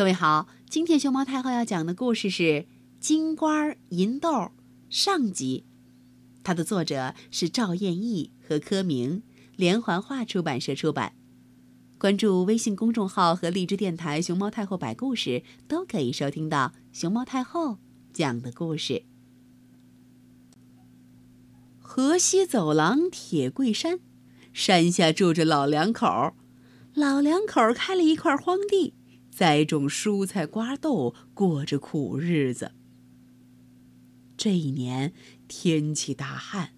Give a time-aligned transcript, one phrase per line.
[0.00, 2.42] 各位好，今天熊猫太后要讲的故事是
[2.98, 4.30] 《金瓜银豆》
[4.88, 5.66] 上集，
[6.42, 9.22] 它的作者是赵彦义和柯明，
[9.56, 11.12] 连环画出版社出版。
[11.98, 17.76] 关注微信公众号和荔枝电台“熊猫太后摆故事”，都可以收听到熊猫太后
[18.10, 19.02] 讲的故事。
[21.78, 24.00] 河西走廊铁桂山，
[24.54, 26.32] 山下住着老两口，
[26.94, 28.94] 老两口开了一块荒地。
[29.30, 32.72] 栽种蔬菜瓜豆，过着苦日子。
[34.36, 35.12] 这一年
[35.48, 36.70] 天气大旱，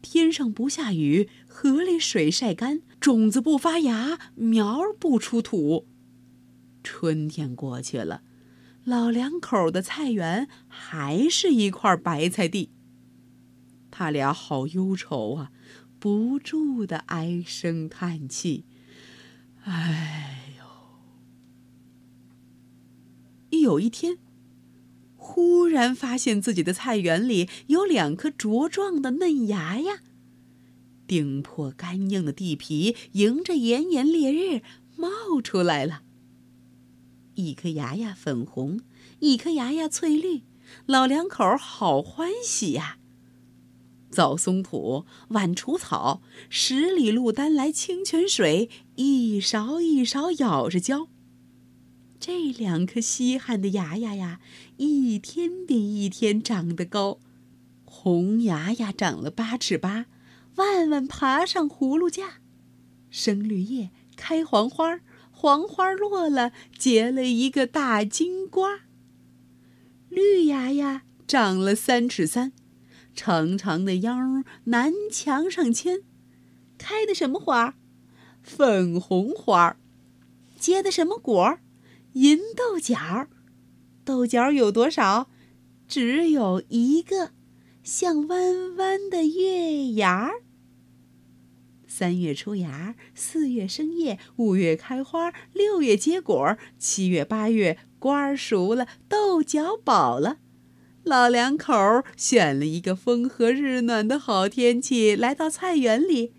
[0.00, 5.86] 天上不下雨，河里水晒干，种子不发芽，苗儿不出土。
[6.82, 8.22] 春天过去了，
[8.84, 12.70] 老两口的菜园还是一块白菜地。
[13.90, 15.52] 他俩好忧愁啊，
[15.98, 18.64] 不住的唉声叹气，
[19.64, 20.51] 唉。
[23.62, 24.18] 有一天，
[25.16, 30.00] 忽然发现自己的菜园里有两颗茁壮的嫩芽呀，
[31.06, 34.62] 顶破干硬的地皮，迎着炎炎烈日
[34.96, 36.02] 冒出来了。
[37.34, 38.80] 一颗芽芽粉红，
[39.20, 40.42] 一颗芽芽翠绿，
[40.84, 42.98] 老两口好欢喜呀！
[44.10, 51.08] 早松土，晚除草，十里路担来清泉水，一勺一勺舀着浇。
[52.24, 54.38] 这两颗稀罕的芽芽呀，
[54.76, 57.18] 一天比一天长得高。
[57.84, 60.06] 红芽芽长了八尺八，
[60.54, 62.34] 万万爬上葫芦架，
[63.10, 65.00] 生绿叶，开黄花，
[65.32, 68.82] 黄花落了，结了一个大金瓜。
[70.08, 72.52] 绿芽芽长了三尺三，
[73.16, 76.02] 长长的秧南墙上牵，
[76.78, 77.74] 开的什么花？
[78.40, 79.76] 粉红花。
[80.56, 81.58] 结的什么果儿？
[82.14, 83.28] 银豆角，
[84.04, 85.30] 豆角有多少？
[85.88, 87.30] 只有一个，
[87.82, 90.42] 像弯弯的月牙儿。
[91.86, 100.38] 三月出芽，四月生叶，五月开花，六月结果，七月八月瓜儿熟了，豆角饱了。
[101.04, 101.74] 老两口
[102.16, 106.32] 选了一个风和日暖的好天气，来到菜园里，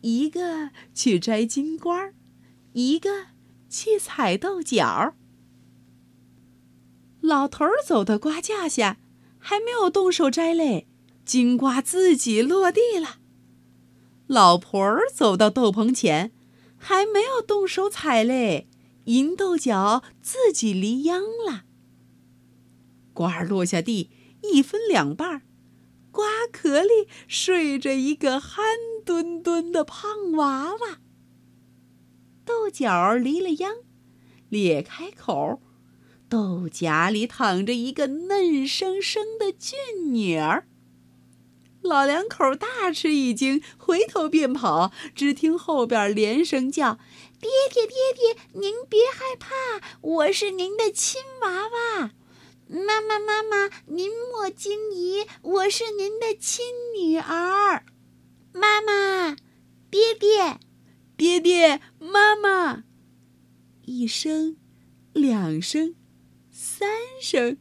[0.00, 2.12] 一个去摘金瓜，
[2.72, 3.33] 一个。
[3.74, 5.14] 去采豆角。
[7.20, 8.98] 老头儿走到瓜架下，
[9.40, 10.86] 还没有动手摘嘞，
[11.24, 13.16] 金瓜自己落地了。
[14.28, 16.30] 老婆儿走到豆棚前，
[16.76, 18.68] 还没有动手采嘞，
[19.06, 21.64] 银豆角自己离秧了。
[23.12, 24.08] 瓜儿落下地，
[24.42, 25.42] 一分两半儿，
[26.12, 28.64] 瓜壳里睡着一个憨
[29.04, 31.00] 墩墩的胖娃娃。
[32.44, 33.76] 豆角离了秧，
[34.48, 35.60] 裂开口，
[36.28, 39.78] 豆荚里躺着一个嫩生生的俊
[40.12, 40.66] 女儿。
[41.80, 44.92] 老两口大吃一惊，回头便跑。
[45.14, 46.98] 只听后边连声叫
[47.40, 49.54] ：“爹爹，爹爹，您别害怕，
[50.00, 52.10] 我是您的亲娃娃。
[52.68, 56.64] 妈妈，妈妈，您莫惊疑，我是您的亲
[56.98, 57.84] 女儿。
[58.52, 59.36] 妈妈，
[59.90, 60.58] 爹爹。”
[61.16, 62.82] 爹爹妈妈，
[64.04, 64.58] 一声，
[65.14, 65.94] 两声，
[66.50, 66.86] 三
[67.22, 67.56] 声，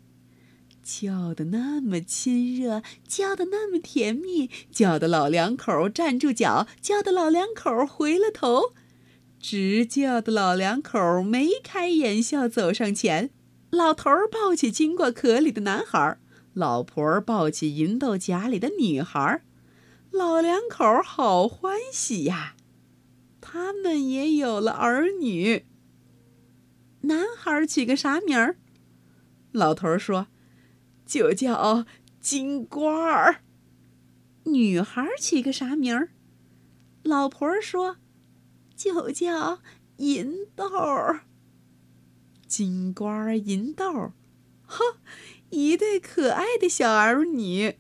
[0.84, 8.74] 叫的那么亲热，叫的那么甜蜜，叫的老两口站住脚，叫的老两口回了头，
[9.40, 13.30] 直叫的老两口眉开眼笑走上前。
[13.70, 16.18] 老头儿抱起金瓜壳里的男孩，
[16.54, 19.42] 老婆儿抱起银豆荚里的女孩，
[20.12, 22.58] 老两口好欢喜呀！
[23.40, 25.68] 他们也有了儿女。
[27.06, 28.56] 男孩取个啥名儿？
[29.52, 30.28] 老头说
[31.06, 31.86] ：“就叫
[32.20, 33.42] 金瓜儿。”
[34.46, 36.10] 女孩取个啥名儿？
[37.04, 37.98] 老婆说
[38.76, 39.60] ：“就叫
[39.98, 41.26] 银豆儿。”
[42.48, 44.14] 金瓜儿、银豆儿，
[44.66, 44.98] 呵，
[45.50, 47.80] 一对可爱的小儿女，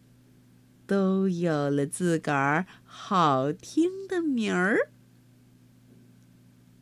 [0.86, 4.90] 都有了自个儿好听的名儿。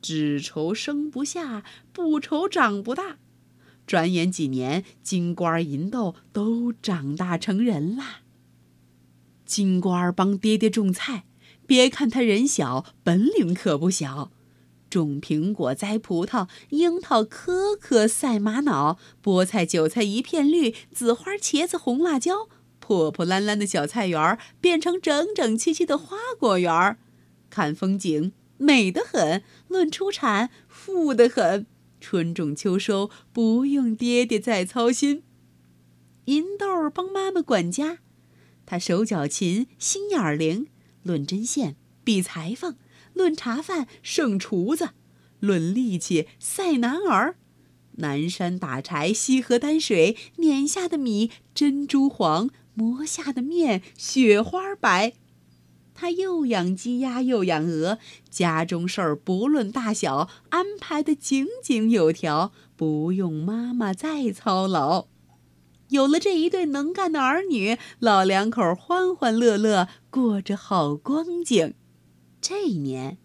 [0.02, 1.64] 只愁生不下，
[1.94, 3.18] 不愁长不大。
[3.88, 8.22] 转眼几年，金瓜银豆都长大成人啦。
[9.46, 11.26] 金瓜帮爹爹种菜，
[11.66, 14.32] 别看他人小，本领可不小。
[14.90, 22.50] 种苹果，栽葡萄，樱桃颗颗赛玛瑙，菠菜、韭菜一片绿，紫花、茄子、红辣椒，
[22.80, 26.98] 破破烂烂的小菜园变成整整齐齐的花果园。
[27.50, 28.34] 看风景。
[28.62, 31.66] 美得很，论出产富得很，
[32.00, 35.24] 春种秋收，不用爹爹再操心。
[36.26, 37.98] 银豆儿帮妈妈管家，
[38.68, 40.68] 他手脚勤，心眼儿灵，
[41.02, 42.76] 论针线比裁缝，
[43.14, 44.92] 论茶饭胜厨子，
[45.40, 47.38] 论力气赛男儿。
[47.94, 55.14] 南山打柴，西河担水，碾下的米珍珠黄，磨下的面雪花白。
[56.02, 65.06] 他又养鸡鸭又养鹅，家中事儿不论大小，安排的井井有条，不用妈妈再操劳。
[65.90, 71.76] 有了这一对能干的儿女，老两口欢欢乐乐过着好光景。
[72.42, 73.20] 这一年，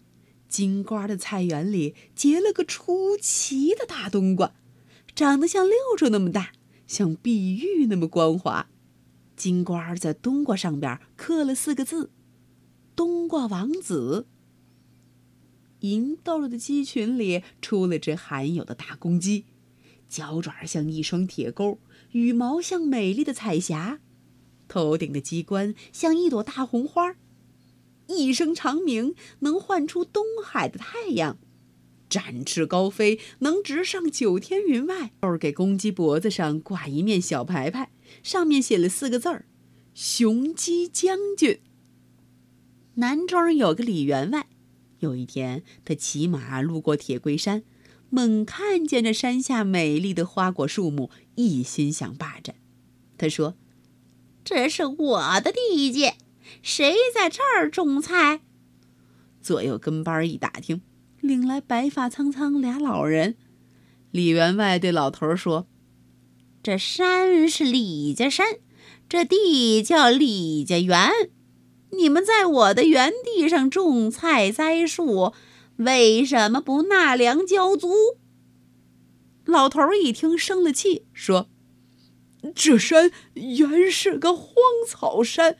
[0.47, 4.51] 金瓜的菜园里结了个出奇的大冬瓜，
[5.15, 6.51] 长得像六柱那么大，
[6.85, 8.67] 像碧玉那么光滑。
[9.35, 12.11] 金瓜在冬瓜上边刻了四个字。
[12.97, 14.25] 冬瓜王子，
[15.81, 19.45] 银豆的鸡群里出了只罕有的大公鸡，
[20.09, 21.77] 脚爪像一双铁钩，
[22.13, 23.99] 羽毛像美丽的彩霞，
[24.67, 27.15] 头顶的鸡冠像一朵大红花，
[28.07, 31.37] 一声长鸣能唤出东海的太阳，
[32.09, 35.11] 展翅高飞能直上九天云外。
[35.19, 37.91] 豆儿给公鸡脖子上挂一面小牌牌，
[38.23, 39.45] 上面写了四个字儿
[39.93, 41.59] ：“雄鸡将军。”
[42.99, 44.47] 南庄有个李员外，
[44.99, 47.63] 有一天他骑马路过铁龟山，
[48.09, 52.55] 猛看见这山下美丽的花果树木，一心想霸占。
[53.15, 53.55] 他说
[54.43, 56.15] ：“这是我的地界，
[56.63, 58.41] 谁在这儿种菜？”
[59.41, 60.81] 左右跟班一打听，
[61.21, 63.37] 领来白发苍苍俩老人。
[64.09, 65.67] 李员外对老头说
[66.63, 68.57] ：“这山是李家山，
[69.07, 71.11] 这地叫李家园。”
[71.91, 75.33] 你们在我的园地上种菜栽树，
[75.77, 78.17] 为什么不纳粮交租？
[79.45, 81.49] 老头一听生了气，说
[82.53, 84.53] ：“这山原是个荒
[84.85, 85.57] 草山，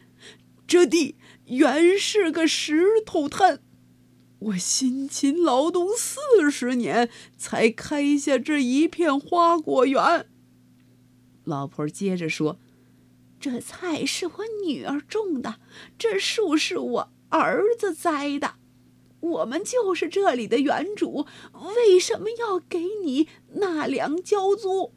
[0.67, 1.15] 这地
[1.45, 3.61] 原是个石头滩，
[4.39, 10.27] 我辛勤劳动四十年，才开下这一片花果园。”
[11.45, 12.59] 老婆接着说。
[13.39, 14.33] 这菜是我
[14.65, 15.55] 女儿种的，
[15.97, 18.55] 这树是我儿子栽的，
[19.19, 21.25] 我们就是这里的原主，
[21.75, 24.93] 为什么要给你纳粮交租？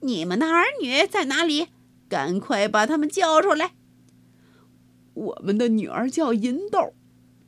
[0.00, 1.68] 你们的儿女在哪里？
[2.08, 3.74] 赶快把他们叫出来！
[5.14, 6.92] 我们的女儿叫银豆，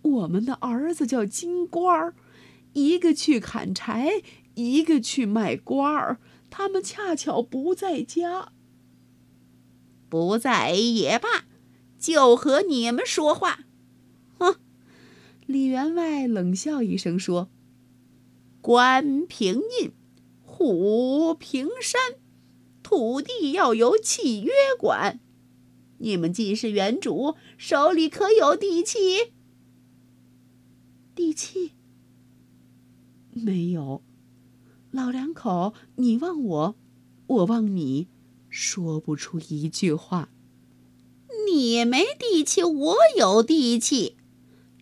[0.02, 2.14] 我们的儿子叫金瓜儿，
[2.72, 4.22] 一个去砍柴，
[4.54, 6.18] 一个去卖瓜儿，
[6.48, 8.52] 他们恰巧不在家。
[10.16, 11.44] 不在也罢，
[11.98, 13.66] 就和你们说话。
[14.38, 14.56] 哼！
[15.44, 17.50] 李员外冷笑一声说
[18.62, 19.92] ：“官平印，
[20.42, 22.00] 虎平山，
[22.82, 25.20] 土地要由契约管。
[25.98, 29.32] 你们既是原主，手里可有地契？
[31.14, 31.72] 地契
[33.32, 34.02] 没有。
[34.90, 36.76] 老两口，你望我，
[37.26, 38.08] 我望你。”
[38.58, 40.30] 说不出一句话。
[41.46, 44.16] 你没地气，我有地气。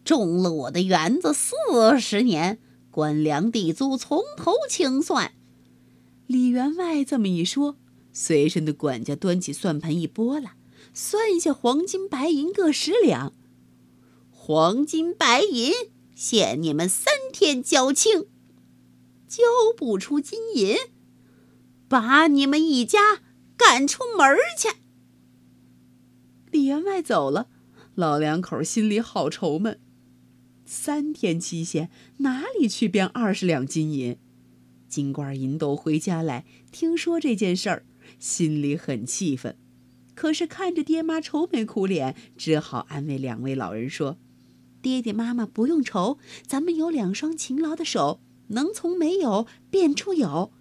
[0.05, 2.61] 种了我的园子四十年，
[2.93, 5.33] 官粮地租从头清算。
[6.29, 7.77] 李员外这么一说，
[8.13, 10.55] 随身的管家端起算盘一拨拉，
[10.93, 13.35] 算下黄金白银各十两。
[14.31, 15.73] 黄金白银
[16.15, 18.27] 限你们三天交清，
[19.27, 19.43] 交
[19.77, 20.77] 不出金银，
[21.89, 23.23] 把你们一家。
[23.67, 24.69] 赶出门去！
[26.51, 27.49] 李员外走了，
[27.95, 29.81] 老两口心里好愁闷。
[30.67, 34.19] 三天期限，哪里去变二十两金银？
[34.87, 37.87] 金官银豆回家来，听说这件事儿，
[38.19, 39.57] 心里很气愤。
[40.15, 44.19] 可是看着爹妈愁眉苦脸，只好安慰两位老人说
[44.83, 50.53] ：“爹爹妈妈不用愁，咱们有两双勤劳的手，能从没有变出有。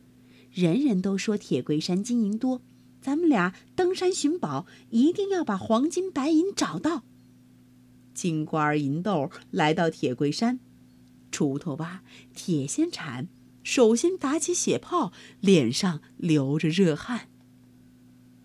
[0.52, 2.62] 人人都说铁龟山金银多。”
[3.04, 7.04] 咱们俩登山寻宝，一定要把黄金白银找到。
[8.14, 10.62] 金瓜儿银豆来到铁柜山，
[11.30, 12.02] 锄头挖，
[12.34, 13.28] 铁锨铲，
[13.62, 17.28] 手心打起血泡，脸上流着热汗。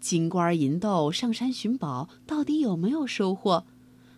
[0.00, 3.64] 金瓜儿银豆上山寻宝，到底有没有收获？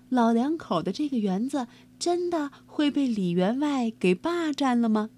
[0.09, 1.69] 老两口的这个园子
[1.99, 5.11] 真的会被李员外给霸占了吗？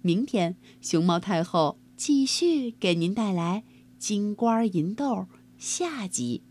[0.00, 3.62] 明天熊猫太后继续给您带来。
[4.02, 5.28] 金瓜银豆
[5.58, 6.42] 下集。